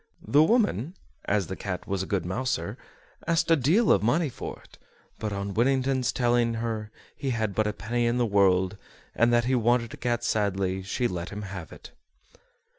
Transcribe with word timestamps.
The 0.27 0.41
woman 0.41 0.95
(as 1.25 1.45
the 1.45 1.55
cat 1.55 1.85
was 1.85 2.01
a 2.01 2.07
good 2.07 2.25
mouser) 2.25 2.75
asked 3.27 3.51
a 3.51 3.55
deal 3.55 3.91
of 3.91 4.01
money 4.01 4.29
for 4.29 4.59
it, 4.63 4.79
but 5.19 5.31
on 5.31 5.53
Whittington's 5.53 6.11
telling 6.11 6.55
her 6.55 6.89
he 7.15 7.29
had 7.29 7.53
but 7.53 7.67
a 7.67 7.73
penny 7.73 8.07
in 8.07 8.17
the 8.17 8.25
world, 8.25 8.77
and 9.13 9.31
that 9.31 9.45
he 9.45 9.53
wanted 9.53 9.93
a 9.93 9.97
cat 9.97 10.23
sadly, 10.23 10.81
she 10.81 11.07
let 11.07 11.29
him 11.29 11.43
have 11.43 11.71
it. 11.71 11.91